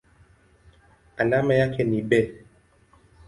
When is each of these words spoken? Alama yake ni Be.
Alama 1.17 1.53
yake 1.53 1.83
ni 1.83 2.01
Be. 2.01 2.45